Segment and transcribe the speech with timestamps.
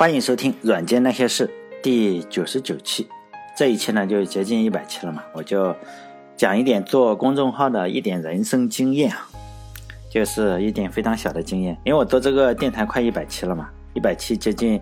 [0.00, 1.46] 欢迎收听《软件那些事》
[1.82, 3.06] 第九十九期，
[3.54, 5.76] 这一期呢就接近一百期了嘛，我就
[6.38, 9.28] 讲一点做公众号的一点人生经验啊，
[10.10, 11.76] 就是一点非常小的经验。
[11.84, 14.80] 因为我做这个电台快一百期了嘛，一百期接近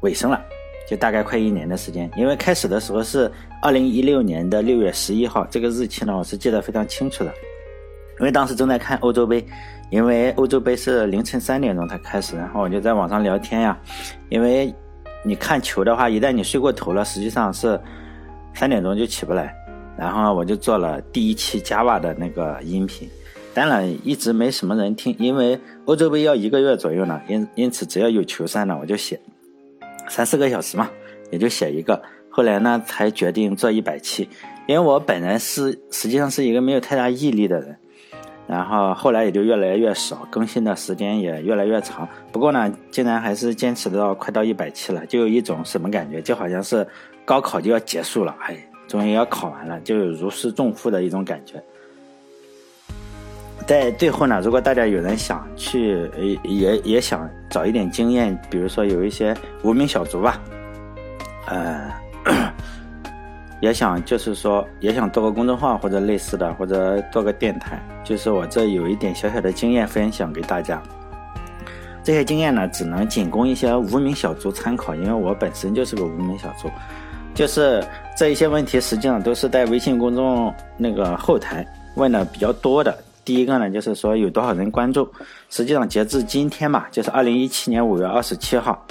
[0.00, 0.42] 尾声了，
[0.88, 2.10] 就大概快一年的时间。
[2.16, 7.30] 因为开始的时候是二零一六年的六月十一号，这个日期呢我是记得非常清楚的，
[8.20, 9.44] 因为当时正在看欧洲杯。
[9.90, 13.74] 因为欧洲杯是凌晨三点钟才开始，然后我就在网上聊天呀。
[14.28, 14.70] 因为
[15.24, 17.80] 你看球的话，一旦你睡过头了，实际上是
[18.52, 19.56] 三点钟就起不来。
[19.96, 23.08] 然后我就做了第一期 Java 的那个音频，
[23.54, 29.18] 当然一直没什么人听，因为欧洲杯要一个月左右呢，因因此只要有球赛呢，我就写
[30.06, 30.90] 三四个小时嘛，
[31.30, 32.02] 也就写一个。
[32.28, 34.28] 后来呢，才决定做一百期，
[34.66, 37.74] 因为我本人是实际上是一个没有太大毅力的人。
[38.48, 42.08] 然后后来也就越来越少，更新的时间也越来越长。
[42.32, 46.22] 不过呢，竟然还是坚持到快到一百期了，就有一种什么感觉？
[46.22, 46.86] 就好像是
[47.26, 48.56] 高考就要结束了，哎，
[48.88, 51.62] 终于要考完了，就有如释重负的一种感觉。
[53.66, 56.10] 在最后呢，如果大家有人想去，
[56.42, 60.40] 也也想找一点经验，比如说有一些无名小卒吧，
[61.48, 61.92] 呃。
[63.60, 67.82] 也想就是说，也想做个公众号或者类似的，或者做个电台。
[68.04, 70.82] 就是我这有一点小小的经验分享给大家。
[72.04, 76.70] 这些经验呢，只能仅供一些无名小卒参考，因为我本身就是个无名小卒。
[77.34, 77.84] 就是
[78.16, 82.96] 这一些问题，实际上都是在微信公众那个后台问的比较多的。
[83.24, 85.06] 第一个呢，就是说有多少人关注。
[85.50, 88.82] 实际上截至今天吧，就是二零一七年五月二十七号，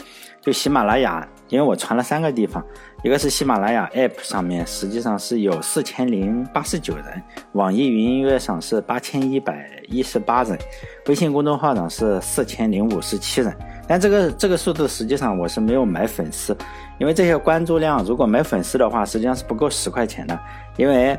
[0.42, 2.64] 就喜马拉雅，因为我传了三个地方。
[3.04, 10.58] 一个是喜马拉雅 App 上面实际上是有四千零八十九人，网易云音乐上是八千一百一十八人，
[11.06, 13.56] 微信公众号上是四千零五十七人。
[13.88, 16.58] 但这个这个数字实际上我是没有买粉丝，
[16.98, 20.38] 因为这些关注量如果买粉丝的话，实际上是不够十块钱的。
[20.76, 21.18] 因为，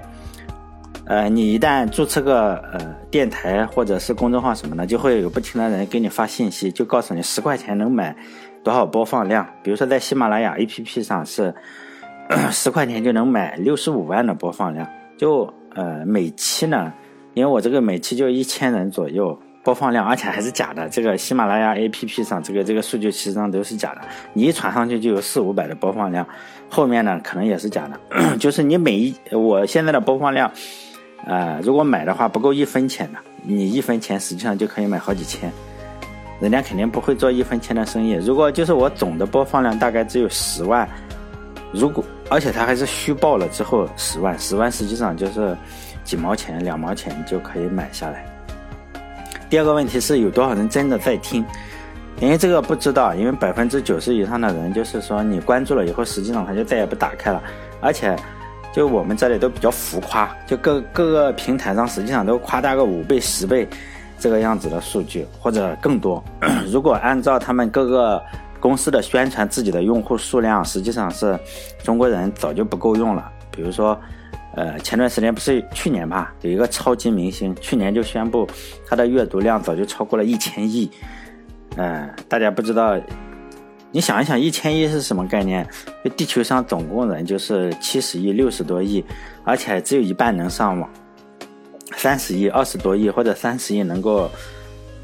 [1.06, 8.14] 呃，你一旦注册个呃电台或者是公众号什么的，就会有不停的人给你发信息，就告诉你十块钱能买。
[8.68, 9.48] 多少播放量？
[9.62, 11.54] 比如说在喜马拉雅 APP 上是
[12.50, 14.86] 十块钱就能买六十五万的播放量，
[15.16, 16.92] 就呃每期呢，
[17.32, 20.86] 因为我这个每期就一千人左右播放量，而且还是假的。
[20.90, 24.02] 这个喜马拉雅 APP 上这个这个数据实际上都是假的，
[24.34, 26.26] 你一传上去就有四五百的播放量，
[26.68, 28.36] 后面呢可能也是假的。
[28.36, 30.52] 就是你每一我现在的播放量，
[31.24, 35.50] 呃，如果买的话不够一分钱的，你一分钱实际上就可以买好几千。
[36.40, 38.12] 人家肯定不会做一分钱的生意。
[38.12, 40.88] 如果就是我总的播放量大概只有十万，
[41.72, 45.56] 如果而且它还是虚报了之后十万，十万实际上就是
[46.04, 48.24] 几毛钱、两毛钱就可以买下来。
[49.50, 51.44] 第二个问题是有多少人真的在听？
[52.20, 57.42] 因为这个不知道，因为百分之九十以上的人就是说你关注了以后，实际上他就再也不打开了。
[57.80, 58.14] 而且
[58.72, 63.66] 就我们这里都比较浮夸，就各各个平台上实际上都夸大个五倍、十倍。
[64.18, 66.22] 这个样子的数据或者更多，
[66.70, 68.22] 如果按照他们各个
[68.60, 71.38] 公司的宣传自己的用户数量，实际上是
[71.82, 73.30] 中国人早就不够用了。
[73.50, 73.98] 比如说，
[74.54, 78.46] 呃，前段时间不是去年吧，有一个超级明星，去年就宣布
[78.88, 80.90] 他的阅读量早就超过了一千亿。
[81.76, 82.96] 嗯，大家不知道，
[83.92, 85.64] 你想一想，一千亿是什么概念？
[86.16, 89.04] 地球上总共人就是七十亿、六十多亿，
[89.44, 90.90] 而且只有一半能上网。
[91.96, 94.30] 三十亿、二十多亿或者三十亿能够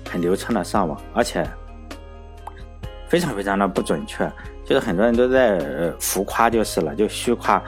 [0.09, 1.45] 很流畅的上网，而且
[3.09, 4.31] 非常非常的不准确，
[4.65, 7.63] 就是很多人都在浮夸就是了，就虚夸。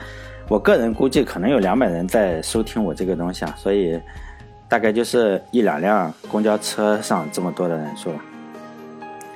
[0.47, 3.99] 我个人估计可能有两百人在收听我这个东西啊，所以
[4.69, 8.13] 大概就是一两辆公交车上这么多的人数。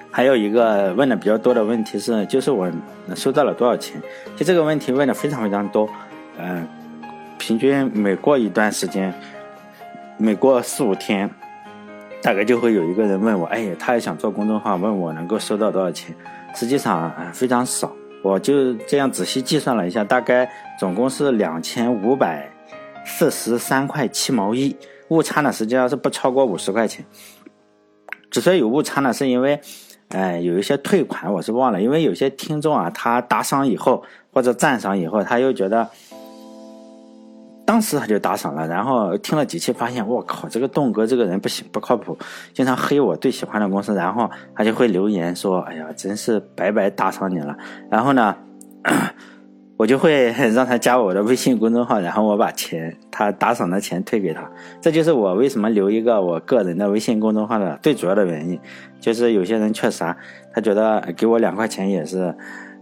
[0.10, 2.72] 还有一个问的比较多的问题是，就是我
[3.16, 4.02] 收到了多少钱？
[4.38, 5.90] 就这个问题问的非常非常多，
[6.38, 6.68] 嗯，
[7.38, 9.14] 平均每过一段时间。
[10.22, 11.28] 每过四五天，
[12.22, 16.16] 大概就会有一个人问我：“哎，他也想做公众号，问我能够收到多少钱？”
[16.54, 17.92] 实际上啊非常少，
[18.22, 20.48] 我就这样仔细计算了一下，大概
[20.80, 22.48] 总共是两千五百
[23.04, 24.78] 四十三块七毛一，
[25.08, 27.04] 误差呢实际上是不超过五十块钱。
[28.30, 29.60] 之所以有误差呢，是因为，
[30.10, 35.90] 哎，有一些退款我是忘了，因为有些听众啊，他打赏以后或者赞赏以后，他又觉得。
[37.72, 42.18] 当时他就打赏了，然后听了几期，发现我靠，这个栋哥这个人不行，不靠谱，
[42.54, 47.56] 经常黑我最喜欢的公司，然后他就会留言说：“哎呀，真是白白打赏你了。”
[47.90, 48.36] 然后呢，
[49.80, 54.52] 我就会让他加我的微信公众号，然后我把钱他打赏的钱退给他。
[54.82, 58.60] 这就是我为什么留一个我个人的微信公众号的最主要的原因。
[59.00, 60.18] 就是有些人确实啊，
[60.54, 62.36] 他觉得给我两块钱也是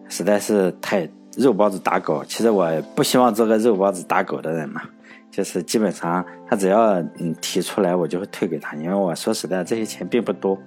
[0.07, 2.23] 实在是太肉包子打狗。
[2.25, 4.81] 其实我不希望做个肉包子打狗的人嘛。
[5.31, 10.57] 就是基本上他只要嗯提出来，我就会退给他，因为我说实在这些钱并不多。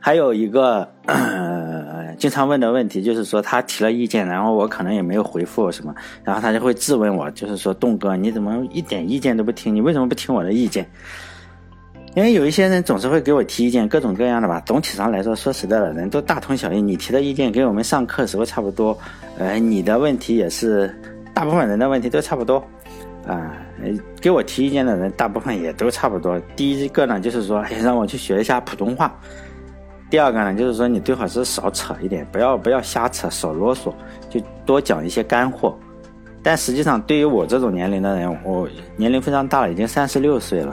[0.00, 9.74] 还有一个呃经常问的问题，就是说他提了意见，然后我可能也没有回复什么，然后他就会质问我，就是说栋哥，你怎么一点意见都不听？
[9.74, 10.88] 你为什么不听我的意见？
[12.14, 14.62] 因为有一些人总是会给我提意见，各种各样的吧。
[14.64, 16.80] 总体上来说，说实在的，人都大同小异。
[16.80, 18.96] 你提的意见跟我们上课时候差不多，
[19.36, 20.94] 呃，你的问题也是
[21.34, 22.64] 大部分人的问题都差不多，
[23.26, 23.56] 啊，
[24.20, 26.38] 给我提意见的人大部分也都差不多。
[26.54, 29.12] 第一个呢，就是说，让我去学一下普通话。
[30.08, 33.92] 第二个呢，就是说你最好是少扯一点，不要不要瞎扯，少啰嗦，
[34.30, 35.76] 就多讲一些干货。
[36.44, 40.72] 但实际上，对于我这种年龄的人，我年龄非常大了，已经三十六岁了，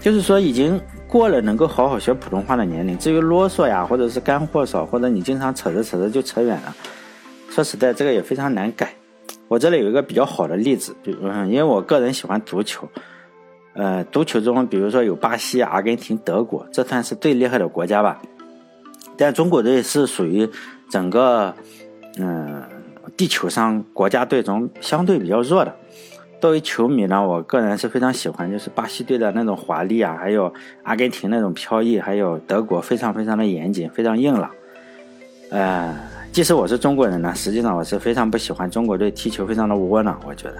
[0.00, 2.96] 就是说已经过了能够好好学普通话的年龄。
[2.98, 6.74] 至于啰嗦呀，或者是干货少，或者你经常扯着扯着就扯远了，
[7.50, 8.94] 说实在，这个也非常难改。
[9.46, 12.88] 我这里有一个比较好的例子，比如，因为我个人喜欢足球。
[13.72, 18.20] 呃，足球中，比如说有巴西、阿根廷、德国，这算是最厉害的国家吧。
[19.16, 20.48] 但中国队是属于
[20.90, 21.54] 整个
[22.18, 22.62] 嗯
[23.16, 25.74] 地球上国家队中相对比较弱的。
[26.40, 30.50] 作为球迷呢，我个人是非常喜欢，就是巴西队的那种华丽啊，还有
[30.82, 34.50] 阿根廷那种飘逸，还有德国非常非常的严谨，非常硬朗。
[35.50, 35.94] 呃，
[36.32, 40.56] 即使我是中国人呢，实际上我是非常不喜欢中国队踢球，非常的窝囊，我觉得。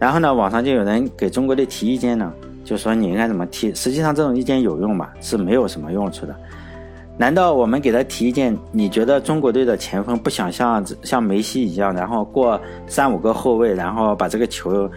[0.00, 2.32] 然后呢，网上就有人给中国队提意见呢，
[2.64, 3.72] 就说你应该怎么踢。
[3.74, 5.10] 实际上这种意见有用吗？
[5.20, 6.34] 是没有什么用处的。
[7.18, 14.88] 难道我们给他提意见，你觉得中国队的前锋不想像像梅西一样，然后过三五个后卫，然后把这个球，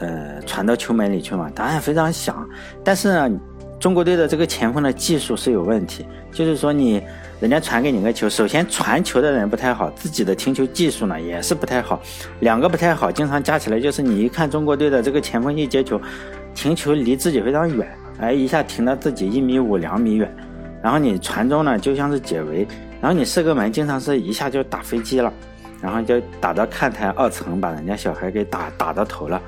[0.00, 1.50] 呃，传到球门里去吗？
[1.54, 2.46] 答案非常想。
[2.82, 3.40] 但是呢，
[3.78, 7.00] 中国队的这个前锋的技术是有问题，就是说你。
[7.40, 12.00] 人家传给你个球，首先传球的人不太好，自己的停球技术呢也是不太好，
[12.40, 16.00] 两个不太好，经常加起来就是你一看中国队的这个前锋一接球，
[16.54, 17.86] 停球离自己非常远，
[18.18, 20.34] 哎，一下停到自己一米五两米远，
[20.84, 22.68] 然后你传中呢就像是解围，
[23.00, 25.32] 然后你射个门经常是一下就打飞机了，
[25.80, 29.40] 然后就打到看台二层，把人家小孩给打打到头了。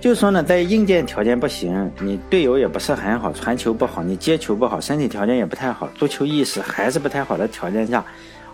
[0.00, 8.04] 就说呢，在硬件条件不行，你队友也不是很好，传球不好，你接球不好，身体条件也不太好，足球意识还是不太好的条件下，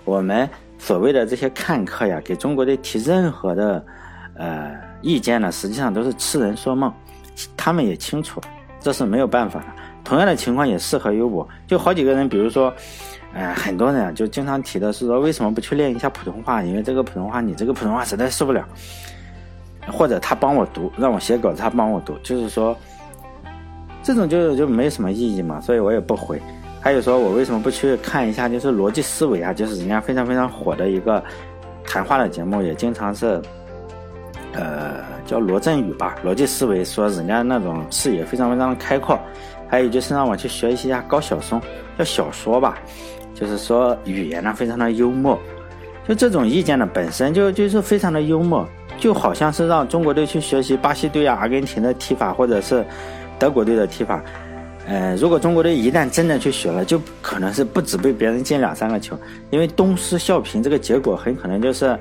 [0.05, 0.47] 我们
[0.79, 3.83] 所谓的这些看客呀，给中国队提任何的
[4.37, 6.93] 呃意见呢，实际上都是痴人说梦。
[7.57, 8.43] 他们也清楚，
[8.79, 9.67] 这是没有办法的。
[10.05, 12.73] 同样的情况也适合于我，就好几个人，比如说，
[13.33, 16.63] 呃，很多人啊就经常提的是说，为什么不去练一下普通话？
[16.63, 18.65] 因为这个普通话，你这个普通话实在受不了。
[19.87, 22.75] 或者他帮我读，让我写稿子，他帮我读，就是说，
[24.03, 26.41] 这种就就没什么意义嘛，所以我也不回。
[26.81, 31.23] 还有说我为什么不去看一下，就是逻辑思维啊，就是人家非常非常火的一个
[31.87, 33.41] 谈话的节目，也经常是，
[34.55, 39.19] 呃，叫罗振宇吧，逻辑思维说人家那种视野非常非常的开阔。
[39.75, 41.61] 还有就是让我去学习一下高晓松，
[41.99, 42.79] 叫小说吧，
[43.35, 45.37] 就是说语言呢非常的幽默，
[46.07, 48.65] 就这种意见呢本身就就是非常的幽默。
[49.01, 52.87] 就好像是让中国队去学习巴西队啊、阿根廷的踢法，或者是
[53.37, 54.23] 德国队的踢法。
[54.87, 59.19] 呃，如果中国队一旦真的去学了，就可能是不止被别人进两三个球，
[59.51, 61.99] 因为东施效颦，这个结果很可能就是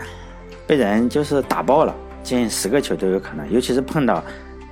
[0.67, 3.51] 被人就是打爆了，进十个球都有可能。
[3.51, 4.23] 尤其是碰到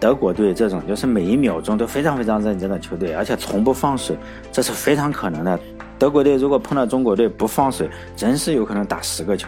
[0.01, 4.17] 德国队这种，就是每一秒钟都非常非常认真的球队，而且从不放水，
[4.51, 5.59] 这是非常可能的。
[5.99, 9.47] 德国队如果碰到中国队不放水，真是有可能打十个球。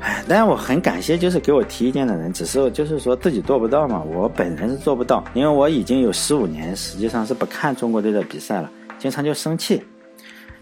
[0.00, 4.02] 哎但是我很感谢，就是给我提意见的人，只是就是说自己做不到嘛。
[4.02, 9.82] 我本人是做不到，因为我已经有十五年实际上是不看中国队的比赛了，经常就生气。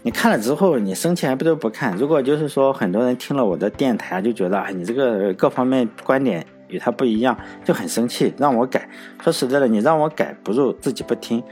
[0.01, 1.95] 你看了之后，你生气还不如不看。
[1.95, 8.89] 如果就是说很多人听了我的电台就觉得，哎，你这个各方面观点与他不一样，就很生气，让我改。
[9.23, 11.43] 说实在的，你让我改，不如自己不听。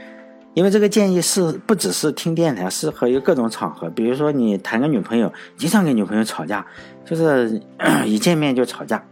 [0.54, 3.90] 因为这个建议是不只是听电台，适合于各种场合。
[3.90, 6.64] 比如说你谈个女朋友，经常跟女朋友吵架，
[7.04, 7.60] 就是
[8.06, 9.04] 一见面就吵架。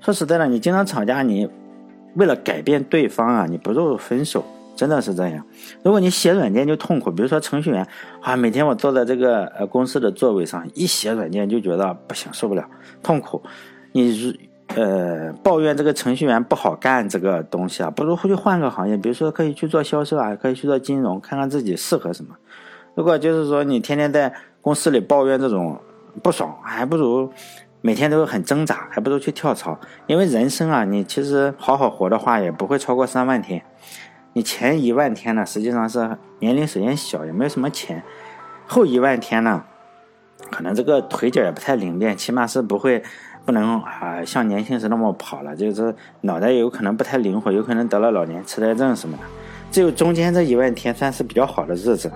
[0.00, 1.46] 说实在的，你经常吵架，你
[2.14, 4.42] 为了改变对方啊，你不如分手，
[4.74, 5.44] 真的是这样。
[5.82, 7.86] 如果你写软件就痛苦，比如说程序员
[8.22, 12.66] 啊，每天我坐在这个呃公司的座位上，一写软件就觉得不行，受不了，
[13.02, 13.42] 痛苦。
[13.92, 14.32] 你如。
[14.76, 22.36] 呃，抱怨这个程序员不好干这个东西啊，不如回去换个行业，比如说可以去做销售啊，可以去做金融，看看自己适合什么。
[22.94, 25.80] 如果就是说你天天在公司里抱怨这种
[26.22, 27.32] 不爽，还不如
[27.80, 29.78] 每天都很挣扎，还不如去跳槽。
[30.06, 33.62] 因为人生啊，你其实好好活的话，也不会超过三万天。
[34.34, 38.02] 你前一万天呢，实际上是年龄首先小，也没有什么钱；
[38.66, 39.64] 后一万天呢，
[40.50, 43.02] 可能这个腿脚也不太灵便，起码是不会
[43.48, 49.22] 不能啊像年轻时那么跑了，就是脑袋有可能不太灵活，有可能得了老年痴呆症什么的。
[49.70, 52.12] 只有中间这一万天算是比较好的日子。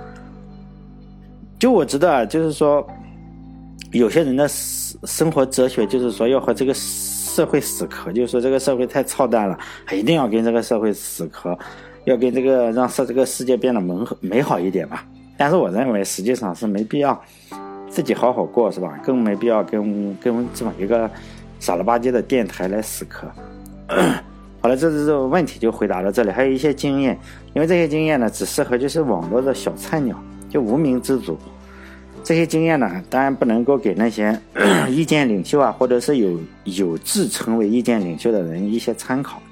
[1.58, 2.86] 就我知道啊，就是说，
[3.92, 9.58] 有些人的生活哲学就是说要和这个社会死磕，就是说这个社会太操蛋了，
[9.90, 11.58] 一定要跟这个社会死磕，
[12.04, 15.02] 要跟这个让世这个世界变得美美好一点吧。
[15.38, 17.18] 但是我认为实际上是没必要，
[17.92, 18.98] 自己好好过是吧？
[19.04, 21.08] 更没必要跟跟这么一个
[21.60, 23.30] 傻了吧唧的电台来死磕。
[24.62, 26.30] 好了，这这这问题就回答到这里。
[26.30, 27.18] 还有一些经验，
[27.52, 30.16] 因为这些经验呢，只适合就是网络的小菜鸟，
[30.48, 31.36] 就无名之主。
[32.24, 34.40] 这些经验呢，当然不能够给那些
[34.88, 39.42] 意见领袖啊，或者是有有志成为意见领袖的人一些参考。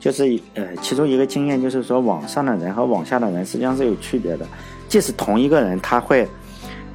[0.00, 4.46] 就是呃，其中一个经验就是说，网上的人和网下的人实际上是有区别的。
[4.88, 6.26] 即使同一个人，他会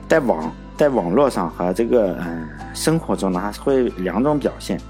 [0.07, 0.49] 在网
[0.81, 4.81] 在网络上和这个嗯生活中呢，他会两种表现。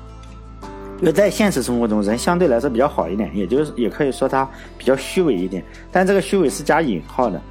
[1.01, 7.41] 因为在现实生活中，人相对来说比较好一点，也就是也可以说他比较虚伪一点，但这个虚伪是加引号的。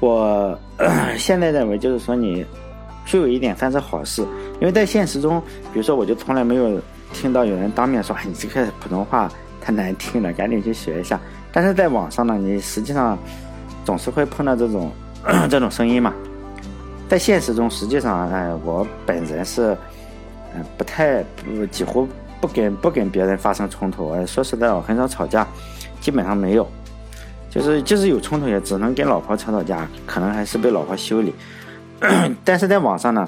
[0.00, 0.58] 我
[1.18, 2.46] 现在认为，就是说你
[3.04, 4.22] 虚伪一点算是好事，
[4.58, 5.38] 因为在现实中，
[5.70, 6.80] 比如说我就从来没有
[7.12, 9.30] 听到有人当面说：“，你这个普通话
[9.60, 11.20] 太难听了，赶紧去学一下。”
[11.52, 13.18] 但是在网上呢，你实际上
[13.84, 14.90] 总是会碰到这种
[15.50, 16.14] 这种声音嘛。
[17.08, 19.76] 在现实中，实际上，哎，我本人是
[20.54, 21.24] 嗯不太
[21.70, 22.08] 几乎。
[22.38, 25.44] 不跟不跟别人发生冲突，哎，说实在，我很少吵架，
[26.02, 26.68] 基本上没有，
[27.48, 31.34] 就是就是有冲突也只能跟老婆吵吵架，可能还是被老婆修理。
[32.44, 33.26] 但是在网上呢，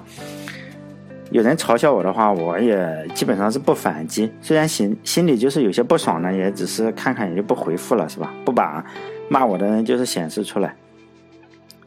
[1.30, 8.30] 有人嘲笑我的话，我也基本上是不反击，虽然心心里就是有些不爽呢，也只是看看也就不回复了，是吧？
[8.44, 8.84] 不把
[9.30, 10.76] 骂我的人就是显示出来。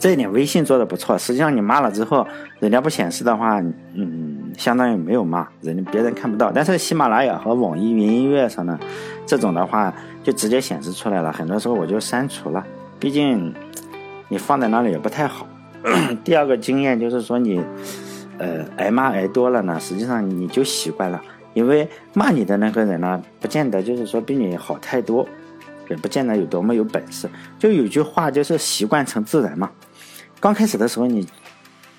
[0.02, 2.26] 这一点微信做的不错，实际上你骂了之后，
[2.60, 3.62] 人家不显示的话，
[3.94, 6.52] 嗯，相当于没有骂，人别人看不到。
[6.52, 8.80] 但是喜马拉雅和网易云音乐上呢，
[9.28, 9.94] 这种的话
[10.24, 12.66] 就直接显示出来了，很多时候我就删除了，
[13.00, 13.54] 毕竟
[14.28, 15.48] 你放在那里也不太好。
[16.26, 17.62] 第二个经验就是说你，
[18.40, 21.22] 呃，挨骂挨多了呢，实际上你就习惯了，
[21.54, 25.24] 因为骂你的那个人呢，不见得就是说比你好太多，
[25.92, 27.30] 也不见得有多么有本事。
[27.60, 29.70] 就有句话就是习惯成自然嘛。
[30.42, 31.26] 刚开始的时候，你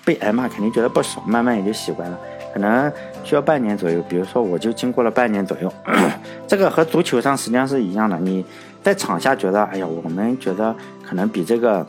[0.03, 2.19] 被挨骂肯定觉得不爽，慢慢也就习惯了，
[2.53, 2.91] 可能
[3.23, 4.03] 需要半年左右。
[4.09, 5.73] 比如说，我就经过了半年左右。
[6.45, 8.45] 这个和足球上实际上是一样的，你
[8.83, 10.75] 在场下觉得，哎呀，我们觉得
[11.07, 11.87] 可能比这个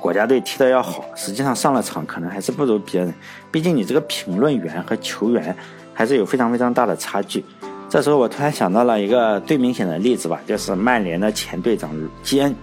[0.00, 3.12] 国家队踢的要好，实际上上了场可能还是不如别人。
[3.50, 5.56] 毕竟你这个评论员和球员
[5.92, 7.44] 还是有非常非常大的差距。
[7.88, 11.90] 这时候我突然想到了一个最明显的例子吧，就是曼联的前队长
[12.22, 12.54] 基恩。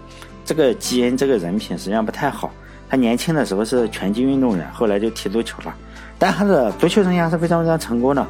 [0.46, 2.52] 这个基恩这个人品实际上不太好。
[2.90, 5.74] 他年轻的时候是拳击运动员，后来就踢足球了。
[6.20, 8.28] 但他的足球生涯是非常非常成功的，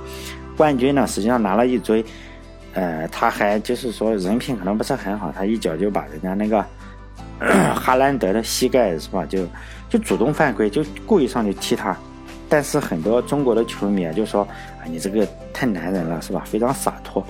[0.56, 2.06] 冠军呢实际上拿了一堆。
[2.74, 6.63] 呃，他还就是说人品可能不是很好，他一脚就把人家那个
[7.75, 9.46] 哈兰德的膝盖是吧，就
[9.89, 11.98] 就主动犯规，就故意上去踢他。
[12.48, 16.44] 但是很多中国的球迷啊就说啊，你这个太男人了是吧？
[16.46, 17.25] 非常洒脱。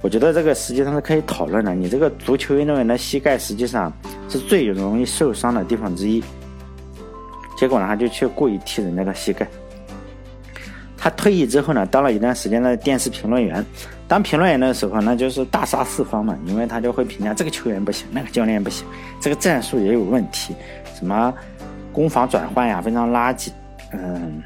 [0.00, 1.74] 我觉得这个实际上是可以讨论的。
[1.74, 3.92] 你这个足球运动员的膝盖实际上
[4.28, 6.22] 是最容易受伤的地方之一。
[7.56, 9.48] 结果呢，他就去故意踢人家的膝盖。
[10.96, 13.64] 他退役之后呢，当了一段时间的电视评论员。
[14.06, 18.86] 当评论员的时候，那就是大杀四方嘛，因为他就会评价这个球员不行，那个教练不行，
[19.18, 20.54] 这个战术也有问题，
[20.94, 21.32] 什么
[21.90, 23.48] 攻防转换呀，非常垃圾。
[23.92, 24.42] 嗯，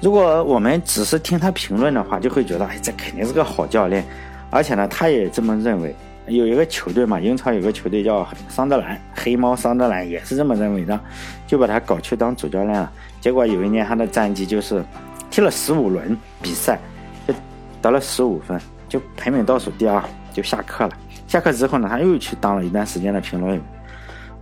[0.00, 4.04] 如果我们只是听他评论的话，就会觉得，哎，这肯定是个好教练。
[4.50, 5.94] 而且呢，他也这么认为。
[6.28, 10.98] 有一个球队嘛，英超有个球队叫桑德兰，黑猫桑德兰也是这么认为的，
[11.46, 12.90] 就把他搞去当主教练了。
[13.20, 14.84] 结果有一年他的战绩就是
[15.30, 16.80] 踢了十五轮比赛，
[17.28, 17.34] 就
[17.80, 20.90] 得了十五分，就排名倒数第二，就下课了。
[21.28, 23.54] 下课之后呢，他又去当了一段时间的评论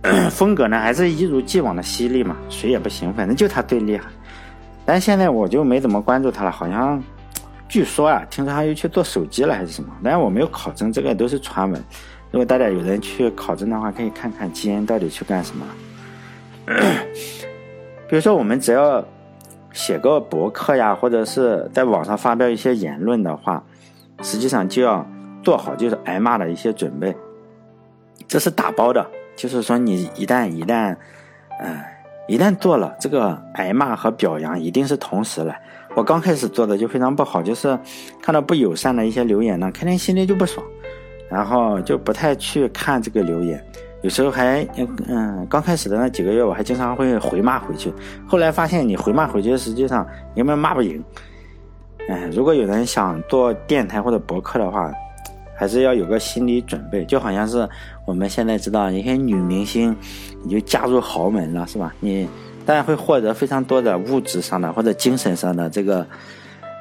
[0.01, 4.05] 员， 风格呢还是一如既往的犀利嘛，谁也不行，反正就他最厉害。
[4.85, 7.03] 但现在我就没怎么关注他了，好像。
[7.67, 9.89] 据说啊，听说他又去做手机了还是什么？
[10.03, 11.83] 但是我没有考证，这个都是传闻。
[12.29, 15.65] 如果大家有人去考证的话，可以看看基恩到底去干什么。
[18.07, 19.03] 比如说，我们只要
[19.73, 23.63] 写个博客呀，或者是在网上发表一些言论的话，
[24.21, 25.05] 实际上就要
[25.41, 27.15] 做好就是挨骂的一些准备。
[28.27, 30.95] 这是打包的，就是说你一旦一旦，
[31.59, 31.79] 嗯，
[32.27, 35.61] 一旦做了，这个挨骂和表扬一定是同时来。
[35.95, 37.77] 我刚开始做的就非常不好，就是
[38.21, 40.65] 看到不友善的一些留言呢，肯定心里就不爽，
[41.29, 43.63] 然后就不太去看这个留言。
[44.01, 44.67] 有时候还
[45.07, 47.93] 嗯，刚开始的那几个月，我还经常会回骂回去。
[48.27, 50.05] 后来发现，你回骂回去，实际上
[50.35, 51.03] 根本骂不赢。
[52.09, 54.91] 哎，如果有人想做电台或者博客的话，
[55.57, 57.67] 还是要有个心理准备，就好像是
[58.05, 59.95] 我们现在知道一些女明星，
[60.43, 61.93] 你就嫁入豪门了，是吧？
[61.99, 62.27] 你
[62.65, 66.05] 当然会获得非常多的物质上的或者精神上的这个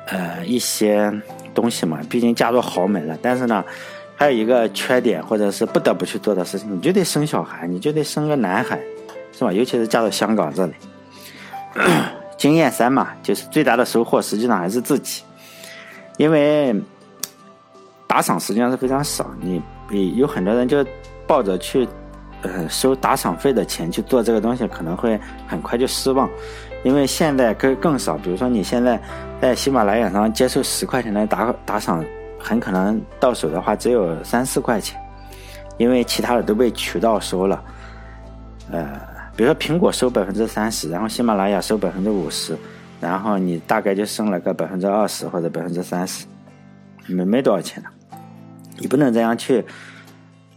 [0.07, 1.11] 呃一些
[1.55, 3.19] 东西嘛，毕竟嫁入豪门了。
[3.23, 3.65] 但是呢，
[4.17, 8.79] 还有一个缺点，或者是不得不去做的事情，你就得生小孩，你就得生个男孩，
[9.33, 9.53] 是吧？
[9.53, 10.75] 尤其是嫁到香港这里，
[12.37, 15.23] 经验三嘛，就是最大的收获，实际上还是自己，
[16.19, 16.75] 因为。
[18.07, 20.87] 打赏实际上是非常少，你你有很多人就
[21.27, 21.89] 抱着去，
[22.43, 26.29] 呃收打赏费的钱去做这个东西，可能会很快就失望，
[26.83, 28.17] 因为现在更更少。
[28.19, 29.01] 比如说你现在
[29.41, 32.05] 在喜马拉雅上接受十块钱的打打赏，
[32.39, 35.01] 很可能到手的话只有三四块钱，
[35.79, 37.65] 因为其他的都被渠道收了。
[38.71, 39.01] 呃，
[39.37, 42.57] 比如说苹果收百分之三十，然后喜马拉雅收百分之五十，
[43.01, 46.27] 然后你大概就剩了个百分之二十或者百分之三十，
[47.07, 47.91] 没没多少钱了。
[48.79, 49.65] 你不能这样去，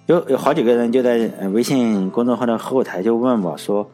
[0.08, 1.18] 有有好几个人就在
[1.52, 3.90] 微信公众号的后台就问我说：“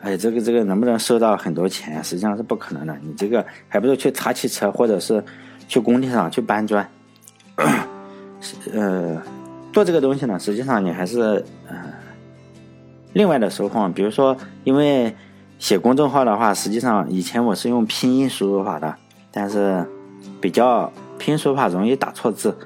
[0.00, 5.22] 哎，这个这个能不能收到很多钱？”实际上是不可能的，你这个还不如去擦汽车，或者是
[5.68, 6.88] 去工地上去搬砖。
[8.72, 9.20] 呃，
[9.72, 11.76] 做这个东西呢，实际上你还是呃
[13.12, 13.86] 另外的收获。
[13.90, 14.34] 比如说，
[14.64, 15.14] 因为
[15.58, 18.96] 写公众号的话，实际上以前我是用拼音输入法的，
[19.30, 19.84] 但是
[20.40, 22.56] 比较拼输入法容易打错字。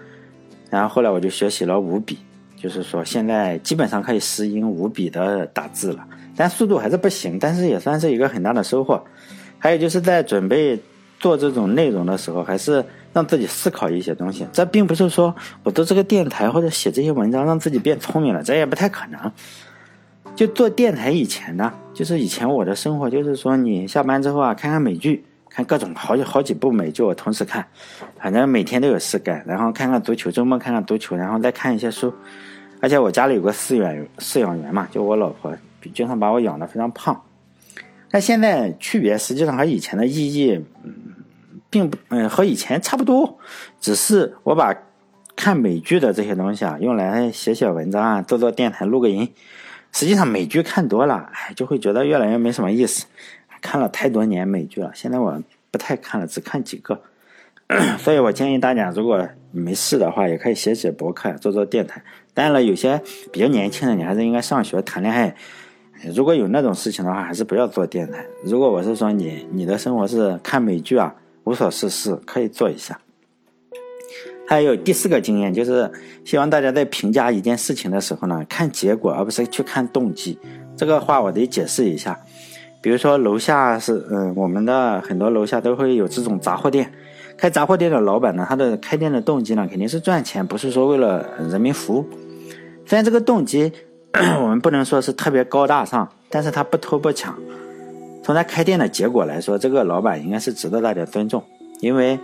[0.71, 2.19] 然后后来我就学习了五笔，
[2.63, 9.03] 就是说现在基本上可以实音五笔的打字了，但速度还是不行，但是也算是一个很大的收获。
[9.59, 10.81] 还有就是在准备
[11.19, 14.47] 做这种内容的时候，还是让自己思考一些东西。
[14.53, 19.33] 这并不是说我做这个电台或者写这些文章让自己变聪明了，这也不太可能。
[20.37, 25.25] 就做电台以前呢，就是以前我的生活就是说，你下班之后啊，看看美剧。
[25.55, 27.67] 看各种好几好几部美剧，我同时看，
[28.19, 29.45] 反正每天都有事干。
[29.47, 32.11] 然后看看足球，周末看看足球，然后再看一些书。
[32.83, 35.57] 而且我家里有个饲养饲养员嘛，就我老婆，
[35.95, 37.23] 经常把我养的非常胖。
[38.11, 40.61] 但现在区别实际上和以前的意义，
[41.71, 43.39] 并不，嗯，和以前差不多。
[43.81, 44.77] 只是我把
[45.37, 49.33] 看美剧的这些东西啊，用来写写文章啊，做做电台，录个音。
[49.93, 53.07] 实际上美剧看多了，哎，就会觉得越来越没什么意思。
[53.61, 55.41] 看了太多年美剧了，现在我
[55.71, 57.01] 不太看了，只看几个。
[57.99, 62.03] 所以我建议大家，如果没事的话，也可以写写博客，做做电台。
[62.35, 65.35] 当然了，有些比较年轻的，你还是应该上学、谈恋爱。
[66.15, 68.25] 如果有那种事情的话，还是不要做电台。
[68.45, 72.99] 如果我是说你，你的生活是看美剧啊，无所事事，可以做一下。
[74.49, 75.91] 还有第四个经验，就是
[76.25, 80.39] 希望大家在评价一件事情的时候呢，看结果，而不是去看动机。
[80.77, 82.19] 这个话我得解释一下。
[82.83, 86.93] 比如说楼下是嗯，我们的很多楼下都会有这种杂货店，
[87.43, 92.07] 开杂货店的老板呢，他的开店的动机呢肯定是赚钱，不是说为了人民服务。
[92.87, 93.73] 虽然这个动机
[94.41, 97.37] 我们不能说是特别高大上，但是他不偷不抢。
[98.23, 101.43] 从他开店的结果来说，这个老板应该是值得大家尊重，
[101.81, 102.17] 因为。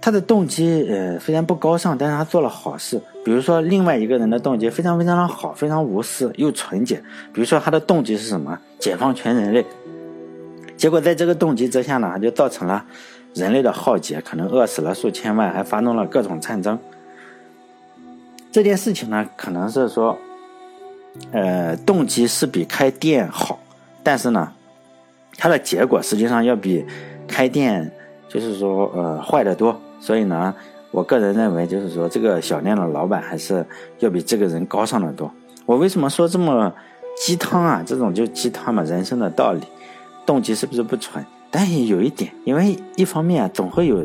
[0.00, 2.98] 他的动机，呃，虽然不高尚，但是他做了好事。
[3.22, 6.96] 比如说，另外一个人的动机非常非常的好，非常无私又纯洁。
[7.34, 8.58] 比如说，他的动机是什么？
[8.78, 9.66] 解放全人类。
[10.76, 12.84] 结果在这个动机之下呢，就造成了
[13.34, 16.78] 人类的浩劫，可能饿死了数千万，还发动了各种战争。
[18.52, 20.16] 这件事情呢，可能是说，
[21.32, 23.58] 呃，动机是比开店好，
[24.02, 24.52] 但是呢，
[25.36, 26.84] 它的结果实际上要比
[27.28, 27.92] 开店，
[28.28, 29.78] 就是说，呃，坏得多。
[30.00, 30.54] 所以呢，
[30.90, 33.64] 我个人认为，就是说，这个小店的老板还是
[33.98, 35.30] 要比这个人高尚的多。
[35.64, 36.72] 我为什么说这么
[37.18, 37.82] 鸡汤啊？
[37.84, 39.62] 这种就鸡汤嘛，人生的道理，
[40.26, 41.24] 动机是不是不纯？
[41.50, 44.04] 但也有一点，因为一方面啊，总会有。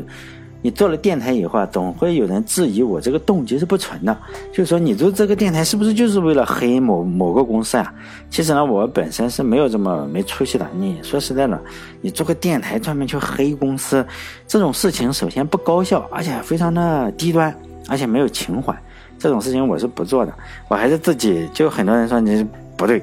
[0.64, 4.16] 你做了电台以后啊，总会有人质疑我这个动机是不纯的，
[4.52, 7.92] 就是说你做这个电台是不是就是为了黑某某个公司啊？
[8.30, 10.64] 其实呢，我本身是没有这么没出息的。
[10.78, 11.60] 你说实在的，
[12.00, 14.06] 你做个电台专门去黑公司，
[14.46, 17.52] 这种事情首先不高效，而且非常的低端，
[17.88, 18.72] 而且没有情怀。
[19.18, 20.32] 这种事情我是不做的，
[20.68, 21.44] 我还是自己。
[21.52, 23.02] 就很多人说你不对，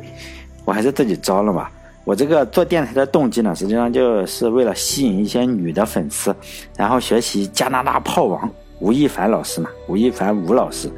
[0.64, 1.70] 我还是自己招了吧。
[2.04, 6.36] 我这个做电台的动机呢，实际上就是为了吸引一些女的粉丝，
[6.76, 10.90] 然后学习加拿大炮王吴亦凡老师嘛，吴亦凡吴老师，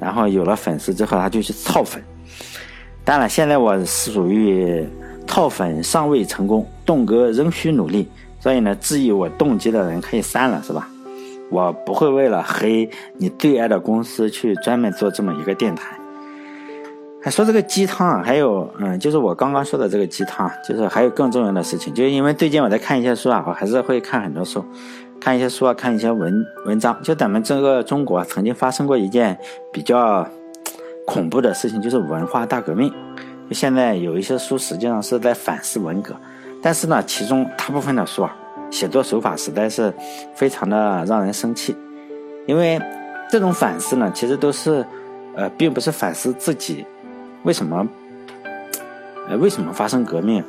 [0.00, 2.02] 然后有了粉丝之后，他就去操粉。
[3.04, 4.84] 当然，现在我是属于
[5.26, 8.08] 套粉尚未成功，栋哥仍需努力，
[8.40, 10.88] 所以呢，质疑我动机的人可以删了，是吧？
[11.50, 15.97] 我不会为了黑你最爱的公司去专门做这么一个电台。
[17.20, 24.64] 还说这个鸡汤啊，还有嗯，就是我刚刚说的这个鸡汤，就是还有更重要的事情，就是因为最近我在看一些书啊，我还是会看很多书，
[25.20, 26.32] 看一些书啊，看一些文
[26.64, 26.96] 文章。
[27.02, 29.36] 就咱们这个中国曾经发生过一件
[29.72, 30.26] 比较
[31.06, 32.88] 恐怖的事情，就是文化大革命。
[33.48, 36.14] 就现在有一些书实际上是在反思文革，
[36.62, 38.34] 但是呢，其中大部分的书啊，
[38.70, 39.92] 写作手法实在是
[40.34, 41.76] 非常的让人生气，
[42.46, 42.80] 因为
[43.28, 44.86] 这种反思呢，其实都是
[45.34, 46.86] 呃，并不是反思自己。
[47.44, 47.86] 为什么？
[49.28, 50.42] 呃，为什么发生革命？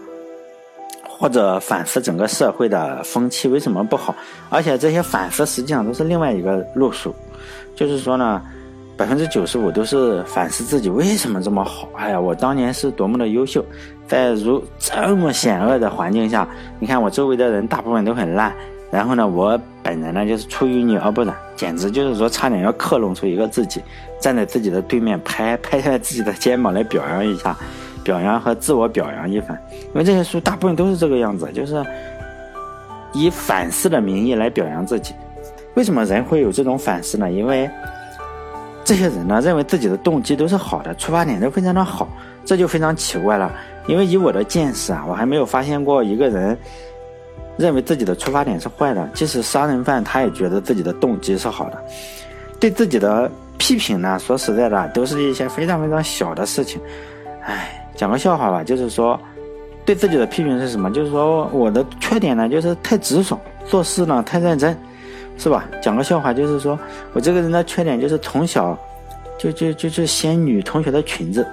[1.07, 4.15] 或者反思整个社会的风气为什么不好？
[4.49, 7.13] 而且这些反思实际上都是另外一个路数，
[7.75, 8.41] 就是说呢，
[8.95, 11.89] 百分之九十五都是反思自己为什么这么好。
[11.97, 13.65] 哎呀，我当年是多么的优秀，
[14.07, 16.47] 在如这么险恶的环境下，
[16.79, 18.55] 你看我周围的人大部分都很烂。
[18.91, 23.81] 然后呢，我本人呢就是出淤泥而不染，简直就是说差点要克隆出一个自己，
[24.19, 27.55] 站在自己的对面拍 拍下自己的肩膀来表扬一下，
[28.03, 29.55] 表扬和自我表扬一番。
[29.71, 31.85] 因为这些书大部分都是这个样子，就是
[33.13, 35.13] 以反思的名义来表扬自己。
[35.75, 37.31] 为什么人会有这种反思呢？
[37.31, 37.69] 因为
[38.83, 42.09] 这些人呢认为自己的动机都是好的，出发点都非常的好，
[42.43, 43.51] 这就非常奇怪了。
[43.85, 46.57] 因为以我的见识啊，我还没有发现过一个人。
[47.59, 51.83] 认为自己的出发点是坏的，即使杀人犯，他也觉得自己的动机是好的。
[52.57, 56.81] 对自己的批评呢，说实在的，都是一些非常非常小的事情。
[57.43, 59.19] 哎，讲个笑话吧，就是说，
[59.85, 60.89] 对自己的批评是什么？
[60.91, 64.77] 就是说我的缺点呢，就是太直爽，做事呢太认真，
[65.37, 65.65] 是吧？
[65.81, 66.79] 讲个笑话，就是说
[67.11, 68.77] 我这个人的缺点就是从小
[69.37, 71.45] 就就就就掀女同学的裙子。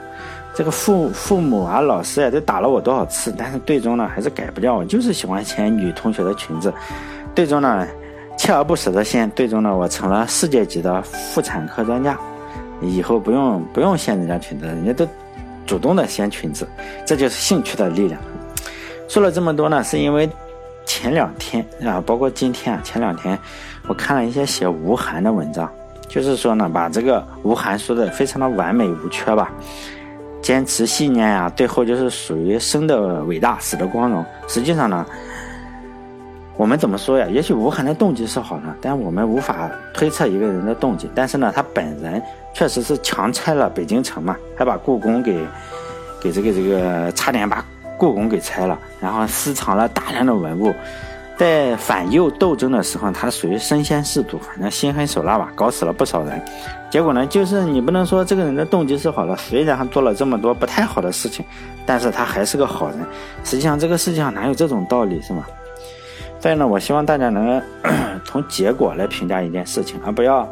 [0.57, 4.75] 这个父父母啊，老师啊，都打了我多少次，但是最终呢，还是改不掉。
[4.75, 6.73] 我就是喜欢掀女同学的裙子，
[7.35, 7.87] 最终呢，
[8.38, 12.19] 锲而不舍的掀，最终呢，我成了世界级的妇产科专家。
[12.81, 15.07] 以后不用不用掀人家裙子，人家都
[15.66, 16.66] 主动的掀裙子，
[17.05, 18.19] 这就是兴趣的力量。
[19.09, 20.27] 说了这么多呢，是因为
[20.87, 23.38] 前两天啊，包括今天啊，前两天
[23.87, 25.71] 我看了一些写吴晗的文章，
[26.09, 29.53] 就是说呢，把这个吴晗说的非常的完美无缺吧。
[30.47, 34.25] 坚持信念呀，最后就是属于生的伟大，死的光荣。
[34.47, 35.05] 实际上呢，
[36.57, 37.27] 我们怎么说呀？
[37.29, 41.11] 也许吴晗的动机是好的，但我们无法推测一个人的动机。
[41.17, 42.23] 但是呢，他本人
[42.55, 45.45] 确实是强拆了北京城嘛，还把故宫给
[46.21, 47.65] 给这个这个差点把
[47.99, 50.73] 故宫给拆了，然后私藏了大量的文物。
[51.37, 56.42] 在反右斗争的时候，他属于身先士卒，反正心狠手辣吧，搞死了不少人。
[56.90, 61.44] 结果呢，就是你不能说这个人的动机是好的，虽然他做了这么多不太好的事情，
[61.85, 62.99] 但是他还是个好人。
[63.44, 65.44] 实际上，这个世界上哪有这种道理，是吗？
[66.40, 67.61] 所以呢，我希望大家能
[68.25, 70.49] 从结果来评价一件事情，而不要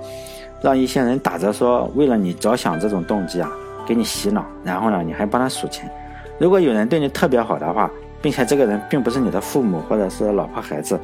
[0.61, 3.51] 让一些人打着说为了你着想这种动机啊，
[3.87, 5.91] 给你洗脑，然后呢，你还帮他数钱。
[6.39, 7.91] 如果有人对你特别好的话，
[8.25, 10.99] 并且这个人并不是你的父母或者是老婆孩子，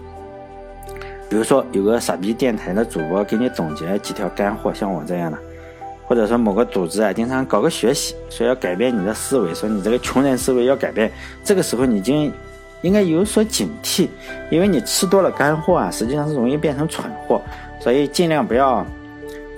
[1.28, 5.36] 比如说有个傻逼电台的主播给你总结几条干货，像我这样的，
[6.06, 11.12] 或者说某个组织啊经常搞个学习，说要改变你的思维，说你这个穷人思维要改变，
[11.44, 12.14] 这个时候你就
[12.80, 14.08] 应该有所警惕，
[14.50, 17.42] 因为你吃多了干货啊，实际上是容易变成蠢货，
[17.80, 18.82] 所以尽量不要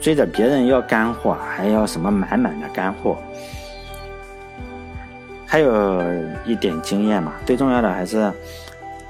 [0.01, 3.16] 追着别人要干货，还要什么满满的干货。
[5.53, 6.03] 还有
[6.47, 8.33] 一点经验嘛，最重要的还是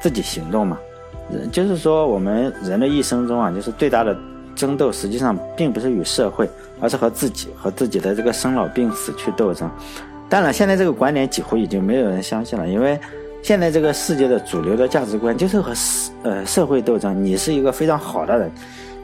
[0.00, 0.76] 自己行动嘛。
[1.30, 4.12] 人就是说，我们人的一生中啊，就是最大的
[4.56, 6.50] 争斗，实际上并不是与社会，
[6.80, 9.70] 而是和自己和自己的这个生老病死去斗争。
[10.28, 12.98] 当然，现在这个观点几乎已经没有人相信了，因为
[13.40, 17.24] 现在这个世界的主流的价值观就是和社呃社会斗争。
[17.24, 18.50] 你是一个非常好的人，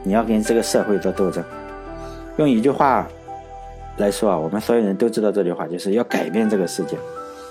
[0.03, 1.41] 你要跟这个社会做斗争。
[2.35, 3.07] 用一句话
[3.95, 6.97] 来说啊，我们所有人都知道这句话，就是要改变这个世界。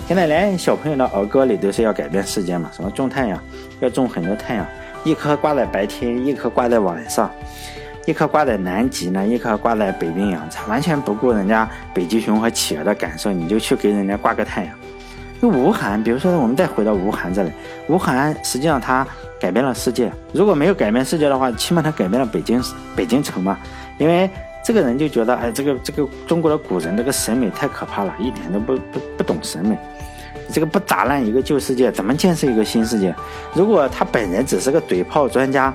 [0.07, 2.71] 现在连小朋友的儿歌里都是要改变世界嘛？
[2.73, 3.39] 什么种太阳，
[3.81, 4.67] 要种很多太阳，
[5.05, 7.31] 一颗挂在白天，一颗挂在晚上，
[8.07, 14.75] 一颗挂在南极呢，一颗挂在北冰洋，完全不顾人家北极熊和企鹅的感受，你就去给人家挂个太阳。
[15.41, 17.53] 那吴晗，比如说我们再回到吴晗这里，
[17.87, 19.07] 吴晗实际上他
[19.39, 20.11] 改变了世界。
[20.33, 22.63] 如果没有改变世界的话，起码他改变了北京
[22.97, 23.59] 北京城嘛。
[23.99, 24.31] 因为
[24.69, 29.79] 这个人就觉得，哎，这个这个中国的古人这个审美太可怕了，一点都不不不懂审美。
[30.53, 33.15] 这个不打烂一个旧世界，怎么建设一个新世界？
[33.55, 35.75] 如果他本人只是个嘴炮专家，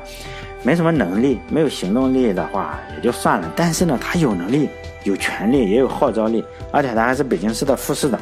[0.62, 3.52] 没什么能力，没有行动力的话，也就算了。
[3.56, 4.70] 但是呢，他有能力、
[5.06, 8.20] 有权力，也有号召力，而且他还是北京市的副市长。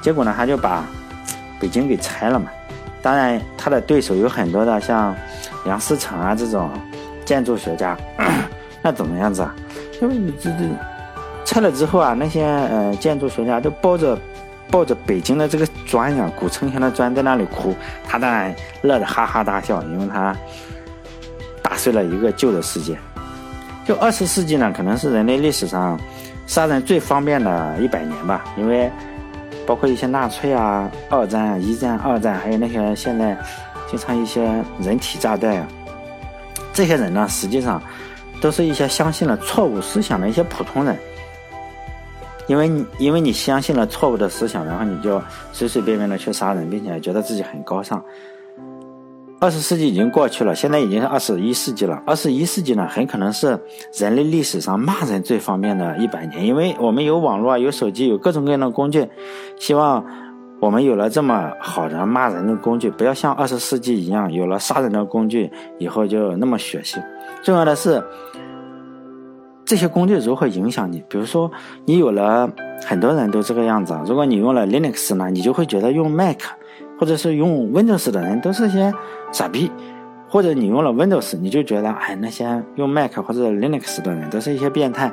[0.00, 0.86] 结果呢，他就把
[1.60, 2.50] 北京给拆了嘛。
[3.02, 5.14] 当然，他的对手有很多的，像
[5.66, 6.70] 梁思成啊这种
[7.26, 7.94] 建筑学家，
[8.80, 9.54] 那怎么样子啊？
[10.00, 10.68] 因为你这这
[11.44, 14.18] 拆了之后啊，那些呃建筑学家都抱着
[14.70, 17.74] 抱着北京的这个砖呀，古城墙的砖在那里哭，
[18.06, 20.36] 他当然乐得哈哈大笑，因为他
[21.62, 22.96] 打碎了一个旧的世界。
[23.86, 25.98] 就二十世纪呢，可能是人类历史上
[26.46, 28.90] 杀人最方便的一百年吧，因为
[29.66, 33.34] 包括一些纳粹啊、二战、啊、一战、二战，还有那些现在
[33.88, 34.42] 经常一些
[34.78, 35.66] 人体炸弹啊，
[36.74, 37.82] 这些人呢，实际上
[38.40, 40.96] 都是一些相信了错误思想的一些普通人，
[42.46, 45.20] 因为你因为你相信了错误的思想，然后你就
[45.52, 48.02] 随随便便的去杀人，并且觉得自己很高尚。
[49.40, 52.02] 二十世纪已经过去了，现在已经是二十一世纪了。
[52.04, 53.60] 二十一世纪呢，很可能是
[53.94, 59.08] 人类历史上骂人最方便的一百年，因为我们有网络、有手机、有各种各样的工具。
[59.56, 60.04] 希望
[60.58, 67.00] 我们有了这么好的骂人的工具，不要像二十世纪一样有了杀人的工具以后就那么血腥。
[67.42, 68.02] 重要的是，
[69.64, 71.02] 这些工具如何影响你？
[71.08, 71.50] 比如说，
[71.84, 72.50] 你有了
[72.84, 76.40] 很多人都这个样子，如果你用了 Linux 呢，你就会觉得用 Mac。
[77.00, 78.92] 或者是用 Windows 的人都是些
[79.30, 79.70] 傻逼，
[80.28, 85.12] 或者你用了 Windows，你就觉得哎，那些用 Mac 或者 Linux 的人都是一些变态，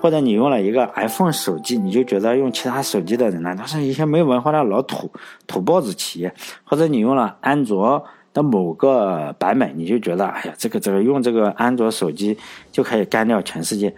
[0.00, 5.10] 或者你用了一个 iPhone 手机，你就觉得用其他手机的人呢，都是一些没文化的老土
[5.48, 6.32] 土包子企业，
[6.62, 12.36] 或者你用了安卓的某个版本，你就觉得哎呀，这个这个用这个安卓手机
[12.70, 13.94] 就可以干掉全世界，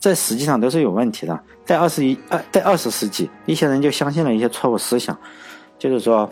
[0.00, 1.38] 这实际上都是有问题的。
[1.64, 5.16] 在二十一二在二十世纪，一些人就相信了一些错误思想，
[5.78, 6.28] 就是说。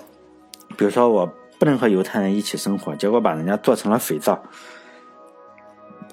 [0.77, 1.29] 比如说，我
[1.59, 4.41] 不能和犹太人一起生活，结果把人家做成了肥皂，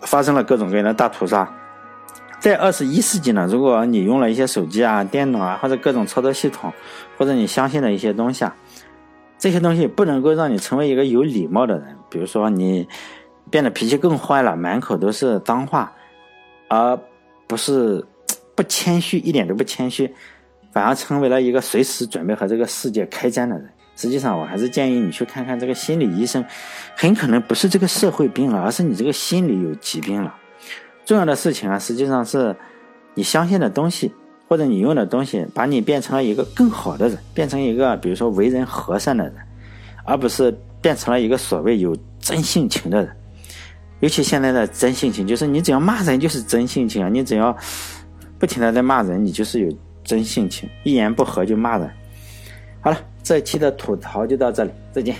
[0.01, 1.47] 发生了各种各样的大屠杀。
[2.39, 6.73] 在二十一世纪呢，如果你用了一些手机啊、电脑啊，或者各种操作系统，
[7.19, 8.55] 或者你相信的一些东西啊，
[9.37, 11.95] 这些东西不能够让你成为一个有礼貌的人。
[12.09, 12.87] 比如说，你
[13.49, 15.93] 变得脾气更坏了，满口都是脏话，
[16.67, 16.99] 而
[17.45, 18.03] 不是
[18.55, 20.13] 不谦虚，一点都不谦虚，
[20.71, 23.69] 反而成为了一个随时准备和这个世界开战的人。
[23.95, 26.45] 实际上，我还是建议你去看看这个心理医生，
[26.95, 30.35] 很可能不是这个社会病了，而是你这个心理有疾病了。
[31.05, 32.55] 重要的事情啊，实际上是
[33.15, 34.13] 你相信的东西，
[34.47, 39.33] 或者你用的东西，把你变成了一个更好的人，变成一个比如说为人和善的人，
[40.05, 43.15] 而不是变成了一个所谓有真性情的人。
[43.99, 47.55] 尤其现在的真性情，就是你只要骂人就是真性情啊，你只要
[48.39, 51.89] 不停的在骂人，你就是有真性情，一言不合就骂人。
[52.81, 52.97] 好了。
[53.23, 55.13] 这期的吐槽就到这里，再见。